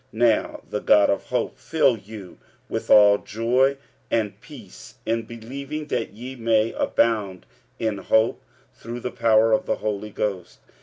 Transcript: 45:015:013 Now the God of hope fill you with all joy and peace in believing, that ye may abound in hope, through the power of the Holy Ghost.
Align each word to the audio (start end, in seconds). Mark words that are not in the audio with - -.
45:015:013 0.15 0.19
Now 0.19 0.61
the 0.67 0.79
God 0.79 1.09
of 1.11 1.25
hope 1.25 1.57
fill 1.59 1.95
you 1.95 2.39
with 2.67 2.89
all 2.89 3.19
joy 3.19 3.77
and 4.09 4.41
peace 4.41 4.95
in 5.05 5.25
believing, 5.27 5.85
that 5.89 6.13
ye 6.13 6.35
may 6.35 6.73
abound 6.73 7.45
in 7.77 7.99
hope, 7.99 8.41
through 8.73 9.01
the 9.01 9.11
power 9.11 9.51
of 9.51 9.67
the 9.67 9.75
Holy 9.75 10.09
Ghost. 10.09 10.57